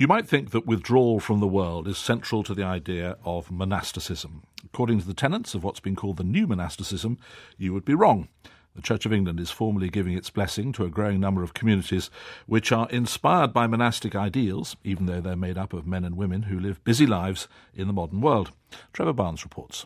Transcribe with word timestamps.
You 0.00 0.08
might 0.08 0.26
think 0.26 0.52
that 0.52 0.64
withdrawal 0.64 1.20
from 1.20 1.40
the 1.40 1.46
world 1.46 1.86
is 1.86 1.98
central 1.98 2.42
to 2.44 2.54
the 2.54 2.64
idea 2.64 3.18
of 3.22 3.50
monasticism. 3.50 4.44
According 4.64 5.00
to 5.00 5.06
the 5.06 5.12
tenets 5.12 5.54
of 5.54 5.62
what's 5.62 5.78
been 5.78 5.94
called 5.94 6.16
the 6.16 6.24
new 6.24 6.46
monasticism, 6.46 7.18
you 7.58 7.74
would 7.74 7.84
be 7.84 7.92
wrong. 7.92 8.28
The 8.74 8.80
Church 8.80 9.04
of 9.04 9.12
England 9.12 9.38
is 9.38 9.50
formally 9.50 9.90
giving 9.90 10.16
its 10.16 10.30
blessing 10.30 10.72
to 10.72 10.86
a 10.86 10.88
growing 10.88 11.20
number 11.20 11.42
of 11.42 11.52
communities 11.52 12.08
which 12.46 12.72
are 12.72 12.88
inspired 12.88 13.52
by 13.52 13.66
monastic 13.66 14.16
ideals, 14.16 14.74
even 14.84 15.04
though 15.04 15.20
they're 15.20 15.36
made 15.36 15.58
up 15.58 15.74
of 15.74 15.86
men 15.86 16.06
and 16.06 16.16
women 16.16 16.44
who 16.44 16.58
live 16.58 16.82
busy 16.82 17.04
lives 17.06 17.46
in 17.74 17.86
the 17.86 17.92
modern 17.92 18.22
world. 18.22 18.52
Trevor 18.94 19.12
Barnes 19.12 19.44
reports. 19.44 19.84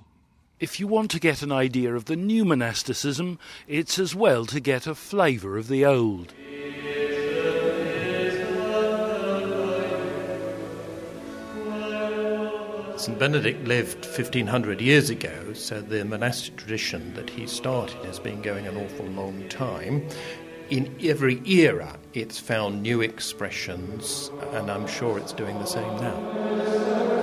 If 0.60 0.78
you 0.78 0.86
want 0.86 1.10
to 1.10 1.18
get 1.18 1.42
an 1.42 1.50
idea 1.50 1.92
of 1.92 2.04
the 2.04 2.14
new 2.14 2.44
monasticism, 2.44 3.40
it's 3.66 3.98
as 3.98 4.14
well 4.14 4.46
to 4.46 4.60
get 4.60 4.86
a 4.86 4.94
flavour 4.94 5.58
of 5.58 5.66
the 5.66 5.84
old. 5.84 6.32
St. 13.04 13.18
Benedict 13.18 13.68
lived 13.68 14.06
1500 14.06 14.80
years 14.80 15.10
ago, 15.10 15.52
so 15.52 15.82
the 15.82 16.06
monastic 16.06 16.56
tradition 16.56 17.12
that 17.12 17.28
he 17.28 17.46
started 17.46 18.02
has 18.06 18.18
been 18.18 18.40
going 18.40 18.66
an 18.66 18.78
awful 18.78 19.04
long 19.04 19.46
time. 19.50 20.08
In 20.70 20.96
every 21.02 21.42
era, 21.46 21.98
it's 22.14 22.38
found 22.38 22.82
new 22.82 23.02
expressions, 23.02 24.30
and 24.52 24.70
I'm 24.70 24.86
sure 24.86 25.18
it's 25.18 25.34
doing 25.34 25.58
the 25.58 25.66
same 25.66 25.94
now. 25.98 27.13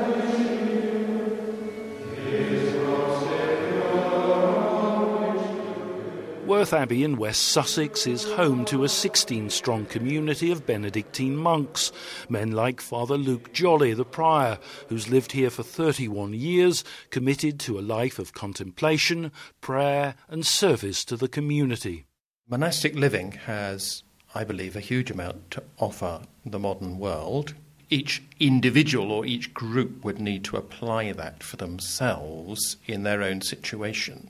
Worth 6.61 6.73
Abbey 6.73 7.03
in 7.03 7.17
West 7.17 7.41
Sussex 7.41 8.05
is 8.05 8.23
home 8.33 8.65
to 8.65 8.83
a 8.83 8.87
16 8.87 9.49
strong 9.49 9.87
community 9.87 10.51
of 10.51 10.67
Benedictine 10.67 11.35
monks, 11.35 11.91
men 12.29 12.51
like 12.51 12.79
Father 12.79 13.17
Luke 13.17 13.51
Jolly, 13.51 13.95
the 13.95 14.05
prior, 14.05 14.59
who's 14.87 15.09
lived 15.09 15.31
here 15.31 15.49
for 15.49 15.63
31 15.63 16.33
years, 16.33 16.83
committed 17.09 17.59
to 17.61 17.79
a 17.79 17.81
life 17.81 18.19
of 18.19 18.33
contemplation, 18.33 19.31
prayer, 19.59 20.13
and 20.29 20.45
service 20.45 21.03
to 21.05 21.17
the 21.17 21.27
community. 21.27 22.05
Monastic 22.47 22.93
living 22.93 23.31
has, 23.47 24.03
I 24.35 24.43
believe, 24.43 24.75
a 24.75 24.81
huge 24.81 25.09
amount 25.09 25.49
to 25.49 25.63
offer 25.79 26.21
the 26.45 26.59
modern 26.59 26.99
world. 26.99 27.55
Each 27.89 28.21
individual 28.39 29.11
or 29.11 29.25
each 29.25 29.51
group 29.55 30.05
would 30.05 30.19
need 30.19 30.43
to 30.43 30.57
apply 30.57 31.11
that 31.13 31.41
for 31.41 31.57
themselves 31.57 32.77
in 32.85 33.01
their 33.01 33.23
own 33.23 33.41
situation 33.41 34.29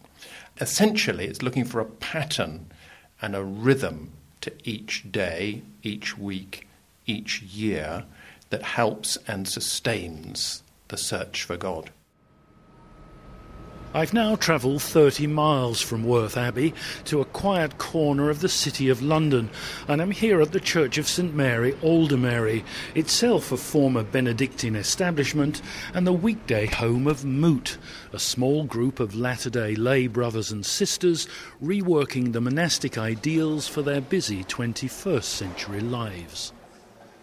essentially, 0.59 1.25
it's 1.25 1.41
looking 1.41 1.65
for 1.65 1.79
a 1.79 1.85
pattern 1.85 2.67
and 3.21 3.35
a 3.35 3.43
rhythm 3.43 4.11
to 4.41 4.51
each 4.63 5.11
day, 5.11 5.61
each 5.83 6.17
week, 6.17 6.67
each 7.05 7.41
year 7.41 8.05
that 8.49 8.63
helps 8.63 9.17
and 9.27 9.47
sustains 9.47 10.63
the 10.89 10.97
search 10.97 11.43
for 11.43 11.57
God. 11.57 11.91
I've 13.93 14.13
now 14.13 14.37
travelled 14.37 14.81
30 14.81 15.27
miles 15.27 15.81
from 15.81 16.05
Worth 16.05 16.37
Abbey 16.37 16.73
to 17.03 17.19
a 17.19 17.25
quiet 17.25 17.77
corner 17.77 18.29
of 18.29 18.39
the 18.39 18.47
City 18.47 18.87
of 18.87 19.01
London, 19.01 19.49
and 19.85 20.01
I'm 20.01 20.11
here 20.11 20.39
at 20.39 20.53
the 20.53 20.61
Church 20.61 20.97
of 20.97 21.09
St 21.09 21.35
Mary, 21.35 21.73
Aldermary, 21.81 22.63
itself 22.95 23.51
a 23.51 23.57
former 23.57 24.01
Benedictine 24.03 24.77
establishment 24.77 25.61
and 25.93 26.07
the 26.07 26.13
weekday 26.13 26.67
home 26.67 27.05
of 27.05 27.25
Moot, 27.25 27.77
a 28.13 28.19
small 28.19 28.63
group 28.63 29.01
of 29.01 29.13
latter 29.13 29.49
day 29.49 29.75
lay 29.75 30.07
brothers 30.07 30.53
and 30.53 30.65
sisters 30.65 31.27
reworking 31.61 32.31
the 32.31 32.39
monastic 32.39 32.97
ideals 32.97 33.67
for 33.67 33.81
their 33.81 33.99
busy 33.99 34.45
21st 34.45 35.23
century 35.23 35.81
lives. 35.81 36.53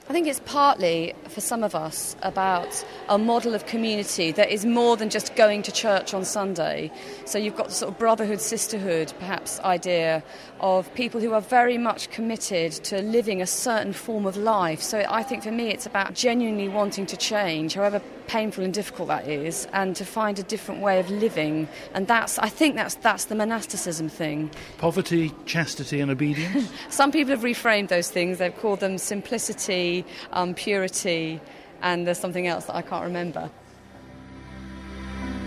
I 0.08 0.12
think 0.14 0.26
it's 0.26 0.40
partly, 0.46 1.12
for 1.28 1.42
some 1.42 1.62
of 1.62 1.74
us, 1.74 2.16
about 2.22 2.82
a 3.10 3.18
model 3.18 3.54
of 3.54 3.66
community 3.66 4.32
that 4.32 4.48
is 4.48 4.64
more 4.64 4.96
than 4.96 5.10
just 5.10 5.36
going 5.36 5.60
to 5.64 5.70
church 5.70 6.14
on 6.14 6.24
Sunday. 6.24 6.90
So 7.26 7.36
you've 7.36 7.56
got 7.56 7.66
the 7.68 7.74
sort 7.74 7.92
of 7.92 7.98
brotherhood, 7.98 8.40
sisterhood, 8.40 9.12
perhaps, 9.18 9.60
idea 9.60 10.22
of 10.60 10.92
people 10.94 11.20
who 11.20 11.34
are 11.34 11.42
very 11.42 11.76
much 11.76 12.08
committed 12.08 12.72
to 12.84 13.02
living 13.02 13.42
a 13.42 13.46
certain 13.46 13.92
form 13.92 14.24
of 14.24 14.38
life. 14.38 14.80
So 14.80 15.04
I 15.10 15.22
think 15.22 15.42
for 15.42 15.52
me, 15.52 15.68
it's 15.68 15.84
about 15.84 16.14
genuinely 16.14 16.68
wanting 16.68 17.04
to 17.04 17.16
change, 17.18 17.74
however 17.74 18.00
painful 18.28 18.62
and 18.62 18.72
difficult 18.72 19.08
that 19.08 19.26
is, 19.26 19.66
and 19.72 19.96
to 19.96 20.04
find 20.04 20.38
a 20.38 20.42
different 20.44 20.80
way 20.80 21.00
of 21.00 21.10
living. 21.10 21.66
And 21.94 22.06
that's, 22.06 22.38
I 22.38 22.48
think 22.48 22.76
that's, 22.76 22.94
that's 22.94 23.24
the 23.24 23.34
monasticism 23.34 24.08
thing. 24.08 24.50
Poverty, 24.78 25.32
chastity, 25.46 26.00
and 26.00 26.10
obedience? 26.10 26.70
Some 26.90 27.10
people 27.10 27.30
have 27.30 27.42
reframed 27.42 27.88
those 27.88 28.10
things. 28.10 28.38
They've 28.38 28.56
called 28.56 28.80
them 28.80 28.98
simplicity, 28.98 30.04
um, 30.32 30.54
purity, 30.54 31.40
and 31.82 32.06
there's 32.06 32.20
something 32.20 32.46
else 32.46 32.66
that 32.66 32.76
I 32.76 32.82
can't 32.82 33.04
remember. 33.04 33.50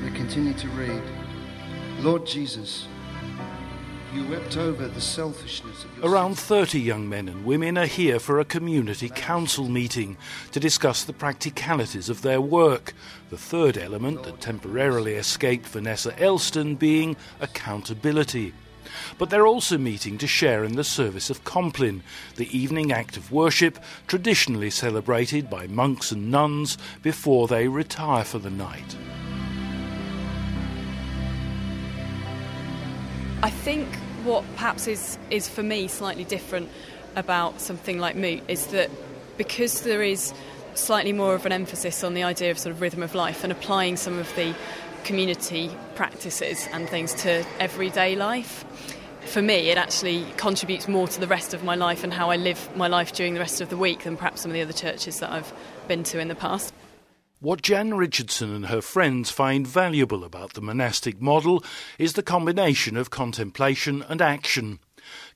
We 0.03 0.11
continue 0.11 0.53
to 0.53 0.67
read 0.69 1.03
Lord 1.99 2.25
Jesus, 2.25 2.87
you 4.13 4.27
wept 4.27 4.57
over 4.57 4.87
the 4.87 4.99
selfishness 4.99 5.85
of 5.85 5.97
your 5.97 6.09
Around 6.09 6.37
30 6.37 6.79
young 6.79 7.07
men 7.07 7.29
and 7.29 7.45
women 7.45 7.77
are 7.77 7.85
here 7.85 8.19
for 8.19 8.39
a 8.39 8.45
community 8.45 9.09
council 9.09 9.69
meeting 9.69 10.17
to 10.51 10.59
discuss 10.59 11.03
the 11.03 11.13
practicalities 11.13 12.09
of 12.09 12.21
their 12.21 12.41
work. 12.41 12.93
The 13.29 13.37
third 13.37 13.77
element 13.77 14.23
that 14.23 14.41
temporarily 14.41 15.13
escaped 15.13 15.67
Vanessa 15.67 16.17
Elston 16.21 16.75
being 16.75 17.15
accountability. 17.39 18.53
But 19.17 19.29
they're 19.29 19.47
also 19.47 19.77
meeting 19.77 20.17
to 20.17 20.27
share 20.27 20.65
in 20.65 20.75
the 20.75 20.83
service 20.83 21.29
of 21.29 21.45
Compline, 21.45 22.03
the 22.35 22.55
evening 22.57 22.91
act 22.91 23.15
of 23.15 23.31
worship 23.31 23.79
traditionally 24.07 24.69
celebrated 24.69 25.49
by 25.49 25.67
monks 25.67 26.11
and 26.11 26.29
nuns 26.29 26.77
before 27.01 27.47
they 27.47 27.69
retire 27.69 28.25
for 28.25 28.39
the 28.39 28.49
night. 28.49 28.97
I 33.43 33.49
think 33.49 33.87
what 34.23 34.43
perhaps 34.55 34.87
is, 34.87 35.17
is 35.31 35.49
for 35.49 35.63
me 35.63 35.87
slightly 35.87 36.23
different 36.23 36.69
about 37.15 37.59
something 37.59 37.97
like 37.97 38.15
Moot 38.15 38.43
is 38.47 38.67
that 38.67 38.91
because 39.37 39.81
there 39.81 40.03
is 40.03 40.31
slightly 40.75 41.11
more 41.11 41.33
of 41.33 41.47
an 41.47 41.51
emphasis 41.51 42.03
on 42.03 42.13
the 42.13 42.21
idea 42.21 42.51
of 42.51 42.59
sort 42.59 42.75
of 42.75 42.81
rhythm 42.81 43.01
of 43.01 43.15
life 43.15 43.43
and 43.43 43.51
applying 43.51 43.97
some 43.97 44.19
of 44.19 44.33
the 44.35 44.53
community 45.05 45.71
practices 45.95 46.67
and 46.71 46.87
things 46.87 47.15
to 47.15 47.43
everyday 47.59 48.15
life. 48.15 48.63
For 49.21 49.41
me, 49.41 49.71
it 49.71 49.77
actually 49.77 50.23
contributes 50.37 50.87
more 50.87 51.07
to 51.07 51.19
the 51.19 51.27
rest 51.27 51.55
of 51.55 51.63
my 51.63 51.73
life 51.73 52.03
and 52.03 52.13
how 52.13 52.29
I 52.29 52.35
live 52.35 52.69
my 52.77 52.87
life 52.87 53.11
during 53.11 53.33
the 53.33 53.39
rest 53.39 53.59
of 53.59 53.69
the 53.69 53.77
week 53.77 54.03
than 54.03 54.17
perhaps 54.17 54.41
some 54.41 54.51
of 54.51 54.53
the 54.53 54.61
other 54.61 54.71
churches 54.71 55.19
that 55.19 55.31
I've 55.31 55.51
been 55.87 56.03
to 56.03 56.19
in 56.19 56.27
the 56.27 56.35
past. 56.35 56.75
What 57.43 57.63
Jen 57.63 57.95
Richardson 57.95 58.53
and 58.53 58.67
her 58.67 58.83
friends 58.83 59.31
find 59.31 59.65
valuable 59.65 60.23
about 60.23 60.53
the 60.53 60.61
monastic 60.61 61.19
model 61.19 61.63
is 61.97 62.13
the 62.13 62.21
combination 62.21 62.95
of 62.95 63.09
contemplation 63.09 64.05
and 64.07 64.21
action. 64.21 64.77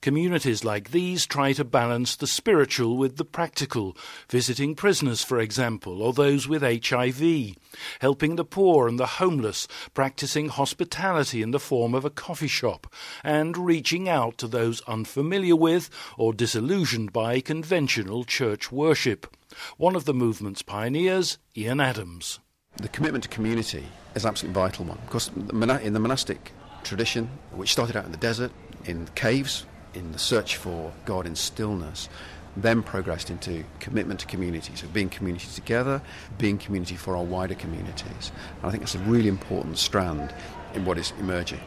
Communities 0.01 0.63
like 0.63 0.91
these 0.91 1.25
try 1.25 1.53
to 1.53 1.63
balance 1.63 2.15
the 2.15 2.27
spiritual 2.27 2.97
with 2.97 3.17
the 3.17 3.25
practical, 3.25 3.95
visiting 4.29 4.75
prisoners, 4.75 5.23
for 5.23 5.39
example, 5.39 6.01
or 6.01 6.13
those 6.13 6.47
with 6.47 6.61
HIV, 6.61 7.55
helping 7.99 8.35
the 8.35 8.45
poor 8.45 8.87
and 8.87 8.99
the 8.99 9.05
homeless, 9.05 9.67
practicing 9.93 10.49
hospitality 10.49 11.41
in 11.41 11.51
the 11.51 11.59
form 11.59 11.93
of 11.93 12.05
a 12.05 12.09
coffee 12.09 12.47
shop, 12.47 12.87
and 13.23 13.57
reaching 13.57 14.07
out 14.07 14.37
to 14.37 14.47
those 14.47 14.81
unfamiliar 14.81 15.55
with 15.55 15.89
or 16.17 16.33
disillusioned 16.33 17.11
by 17.11 17.39
conventional 17.39 18.23
church 18.23 18.71
worship. 18.71 19.35
One 19.77 19.95
of 19.95 20.05
the 20.05 20.13
movement's 20.13 20.61
pioneers, 20.61 21.37
Ian 21.55 21.79
Adams. 21.79 22.39
The 22.77 22.89
commitment 22.89 23.23
to 23.23 23.29
community 23.29 23.85
is 24.15 24.25
an 24.25 24.29
absolutely 24.29 24.61
vital 24.61 24.85
one 24.85 24.99
because 25.05 25.29
in 25.29 25.93
the 25.93 25.99
monastic 25.99 26.51
tradition, 26.83 27.29
which 27.51 27.71
started 27.71 27.95
out 27.95 28.05
in 28.05 28.11
the 28.11 28.17
desert, 28.17 28.51
in 28.85 29.07
caves, 29.15 29.65
in 29.93 30.11
the 30.11 30.19
search 30.19 30.57
for 30.57 30.93
God 31.05 31.25
in 31.25 31.35
stillness, 31.35 32.09
then 32.57 32.83
progressed 32.83 33.29
into 33.29 33.63
commitment 33.79 34.19
to 34.21 34.25
community. 34.25 34.73
So 34.75 34.87
being 34.87 35.09
community 35.09 35.47
together, 35.53 36.01
being 36.37 36.57
community 36.57 36.95
for 36.95 37.17
our 37.17 37.23
wider 37.23 37.55
communities. 37.55 38.31
And 38.57 38.65
I 38.67 38.69
think 38.71 38.81
that's 38.81 38.95
a 38.95 38.99
really 38.99 39.27
important 39.27 39.77
strand 39.77 40.33
in 40.73 40.85
what 40.85 40.97
is 40.97 41.11
emerging. 41.19 41.61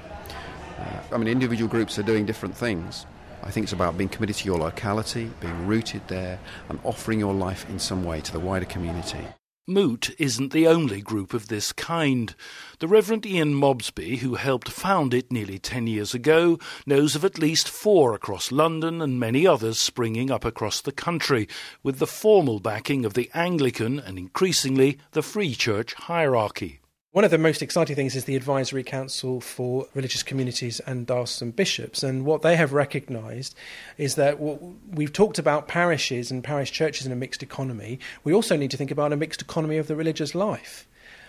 Uh, 0.78 1.00
I 1.12 1.18
mean, 1.18 1.28
individual 1.28 1.68
groups 1.68 1.98
are 1.98 2.02
doing 2.02 2.24
different 2.24 2.56
things. 2.56 3.04
I 3.42 3.50
think 3.50 3.64
it's 3.64 3.72
about 3.72 3.96
being 3.96 4.08
committed 4.08 4.36
to 4.36 4.44
your 4.46 4.58
locality, 4.58 5.30
being 5.40 5.66
rooted 5.66 6.06
there, 6.08 6.38
and 6.68 6.78
offering 6.84 7.18
your 7.18 7.34
life 7.34 7.68
in 7.68 7.78
some 7.78 8.04
way 8.04 8.20
to 8.20 8.32
the 8.32 8.40
wider 8.40 8.66
community. 8.66 9.26
Moot 9.68 10.14
isn't 10.18 10.50
the 10.50 10.66
only 10.66 11.02
group 11.02 11.34
of 11.34 11.48
this 11.48 11.74
kind. 11.74 12.34
The 12.78 12.88
Reverend 12.88 13.26
Ian 13.26 13.52
Mobsby, 13.52 14.20
who 14.20 14.36
helped 14.36 14.70
found 14.70 15.12
it 15.12 15.30
nearly 15.30 15.58
ten 15.58 15.86
years 15.86 16.14
ago, 16.14 16.58
knows 16.86 17.14
of 17.14 17.22
at 17.22 17.38
least 17.38 17.68
four 17.68 18.14
across 18.14 18.50
London 18.50 19.02
and 19.02 19.20
many 19.20 19.46
others 19.46 19.78
springing 19.78 20.30
up 20.30 20.46
across 20.46 20.80
the 20.80 20.90
country, 20.90 21.46
with 21.82 21.98
the 21.98 22.06
formal 22.06 22.60
backing 22.60 23.04
of 23.04 23.12
the 23.12 23.30
Anglican 23.34 24.00
and 24.00 24.16
increasingly 24.16 24.96
the 25.12 25.22
Free 25.22 25.54
Church 25.54 25.92
hierarchy. 25.92 26.80
One 27.18 27.24
of 27.24 27.32
the 27.32 27.36
most 27.38 27.62
exciting 27.62 27.96
things 27.96 28.14
is 28.14 28.26
the 28.26 28.36
Advisory 28.36 28.84
Council 28.84 29.40
for 29.40 29.88
Religious 29.92 30.22
Communities 30.22 30.78
and 30.86 31.04
Diocesan 31.04 31.50
Bishops. 31.50 32.04
And 32.04 32.24
what 32.24 32.42
they 32.42 32.54
have 32.54 32.72
recognised 32.72 33.56
is 33.96 34.14
that 34.14 34.38
we've 34.38 35.12
talked 35.12 35.36
about 35.36 35.66
parishes 35.66 36.30
and 36.30 36.44
parish 36.44 36.70
churches 36.70 37.06
in 37.06 37.12
a 37.12 37.16
mixed 37.16 37.42
economy. 37.42 37.98
We 38.22 38.32
also 38.32 38.56
need 38.56 38.70
to 38.70 38.76
think 38.76 38.92
about 38.92 39.12
a 39.12 39.16
mixed 39.16 39.42
economy 39.42 39.78
of 39.78 39.88
the 39.88 39.96
religious 39.96 40.32
life. 40.32 40.86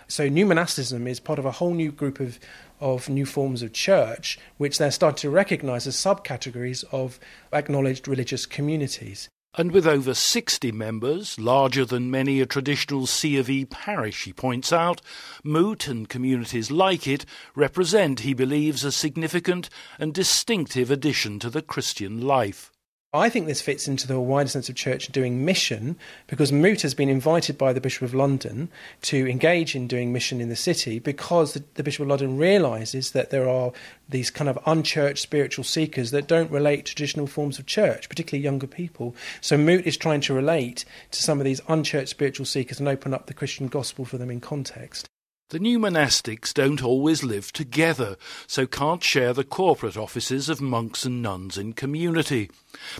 So, 0.07 0.29
new 0.29 0.45
monasticism 0.45 1.07
is 1.07 1.19
part 1.19 1.39
of 1.39 1.45
a 1.47 1.53
whole 1.53 1.73
new 1.73 1.91
group 1.91 2.19
of, 2.19 2.37
of 2.79 3.09
new 3.09 3.25
forms 3.25 3.63
of 3.63 3.73
church, 3.73 4.37
which 4.59 4.77
they're 4.77 4.91
starting 4.91 5.21
to 5.21 5.31
recognise 5.31 5.87
as 5.87 5.95
subcategories 5.95 6.83
of 6.91 7.19
acknowledged 7.51 8.07
religious 8.07 8.45
communities. 8.45 9.27
And 9.55 9.71
with 9.71 9.87
over 9.87 10.13
60 10.13 10.71
members, 10.71 11.39
larger 11.39 11.83
than 11.83 12.11
many 12.11 12.39
a 12.39 12.45
traditional 12.45 13.07
C 13.07 13.35
of 13.37 13.49
E 13.49 13.65
parish, 13.65 14.25
he 14.25 14.33
points 14.33 14.71
out, 14.71 15.01
Moot 15.43 15.87
and 15.87 16.07
communities 16.07 16.69
like 16.69 17.07
it 17.07 17.25
represent, 17.55 18.19
he 18.19 18.35
believes, 18.35 18.83
a 18.83 18.91
significant 18.91 19.69
and 19.97 20.13
distinctive 20.13 20.91
addition 20.91 21.39
to 21.39 21.49
the 21.49 21.63
Christian 21.63 22.21
life. 22.21 22.71
I 23.13 23.29
think 23.29 23.47
this 23.47 23.61
fits 23.61 23.87
into 23.87 24.05
the 24.05 24.19
wider 24.19 24.49
sense 24.49 24.69
of 24.69 24.75
church 24.75 25.07
doing 25.07 25.43
mission 25.43 25.97
because 26.27 26.51
Moot 26.51 26.83
has 26.83 26.93
been 26.93 27.09
invited 27.09 27.57
by 27.57 27.73
the 27.73 27.81
Bishop 27.81 28.03
of 28.03 28.13
London 28.13 28.69
to 29.01 29.27
engage 29.27 29.75
in 29.75 29.87
doing 29.87 30.13
mission 30.13 30.39
in 30.39 30.49
the 30.49 30.55
city 30.55 30.99
because 30.99 31.53
the, 31.53 31.63
the, 31.73 31.81
Bishop 31.81 32.03
of 32.03 32.09
London 32.09 32.37
realises 32.37 33.13
that 33.13 33.31
there 33.31 33.49
are 33.49 33.71
these 34.07 34.29
kind 34.29 34.47
of 34.47 34.59
unchurched 34.67 35.23
spiritual 35.23 35.63
seekers 35.63 36.11
that 36.11 36.27
don't 36.27 36.51
relate 36.51 36.85
to 36.85 36.93
traditional 36.93 37.25
forms 37.25 37.57
of 37.57 37.65
church, 37.65 38.09
particularly 38.09 38.43
younger 38.43 38.67
people. 38.67 39.15
So 39.41 39.57
Moot 39.57 39.87
is 39.87 39.97
trying 39.97 40.21
to 40.21 40.35
relate 40.35 40.85
to 41.09 41.23
some 41.23 41.39
of 41.39 41.45
these 41.45 41.61
unchurched 41.67 42.09
spiritual 42.09 42.45
seekers 42.45 42.79
and 42.79 42.87
open 42.87 43.15
up 43.15 43.25
the 43.25 43.33
Christian 43.33 43.69
gospel 43.69 44.05
for 44.05 44.19
them 44.19 44.29
in 44.29 44.39
context. 44.39 45.09
The 45.49 45.57
new 45.57 45.79
monastics 45.79 46.53
don't 46.53 46.83
always 46.83 47.23
live 47.23 47.51
together, 47.51 48.17
so 48.45 48.67
can't 48.67 49.01
share 49.01 49.33
the 49.33 49.43
corporate 49.43 49.97
offices 49.97 50.47
of 50.47 50.61
monks 50.61 51.05
and 51.05 51.23
nuns 51.23 51.57
in 51.57 51.73
community. 51.73 52.51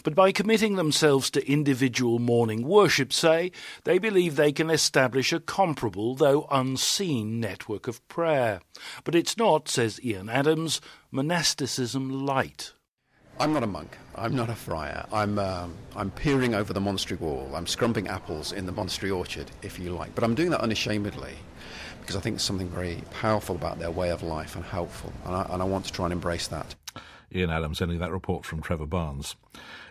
But 0.04 0.16
by 0.16 0.32
committing 0.32 0.76
themselves 0.76 1.30
to 1.32 1.48
individual 1.48 2.18
morning 2.18 2.64
worship, 2.64 3.14
say, 3.14 3.52
they 3.84 4.00
believe 4.00 4.36
they 4.36 4.52
can 4.52 4.72
establish 4.72 5.32
a 5.32 5.40
comparable, 5.40 6.16
though 6.16 6.48
unseen, 6.50 7.40
network 7.40 7.88
of 7.88 8.06
prayer. 8.08 8.62
But 9.04 9.14
it's 9.14 9.38
not, 9.38 9.70
says 9.70 10.04
Ian 10.04 10.28
Adams, 10.28 10.82
monasticism 11.12 12.26
light. 12.26 12.74
I'm 13.40 13.54
not 13.54 13.64
a 13.64 13.68
monk. 13.68 13.98
I'm 14.16 14.36
not 14.36 14.50
a 14.50 14.56
friar. 14.56 15.06
I'm, 15.14 15.40
um, 15.40 15.74
I'm 15.96 16.12
peering 16.12 16.54
over 16.54 16.74
the 16.74 16.82
monastery 16.82 17.18
wall. 17.18 17.50
I'm 17.56 17.68
scrumping 17.68 18.10
apples 18.10 18.52
in 18.52 18.66
the 18.66 18.74
monastery 18.74 19.12
orchard, 19.12 19.50
if 19.62 19.80
you 19.80 19.92
like. 19.92 20.14
But 20.14 20.26
I'm 20.26 20.36
doing 20.36 20.50
that 20.50 20.60
unashamedly 20.60 21.36
because 22.02 22.18
I 22.18 22.20
think 22.20 22.36
there's 22.36 22.44
something 22.44 22.68
very 22.70 23.02
powerful 23.12 23.56
about 23.56 23.80
their 23.80 23.92
way 23.92 24.10
of 24.10 24.24
life 24.24 24.56
and 24.56 24.66
helpful, 24.66 25.14
and 25.26 25.36
I, 25.36 25.48
and 25.52 25.62
I 25.62 25.66
want 25.66 25.86
to 25.86 25.94
try 25.94 26.06
and 26.06 26.12
embrace 26.12 26.48
that. 26.48 26.76
Ian 27.34 27.52
Adams 27.52 27.78
sending 27.78 28.00
that 28.00 28.12
report 28.12 28.46
from 28.46 28.62
Trevor 28.62 28.88
Barnes. 28.88 29.36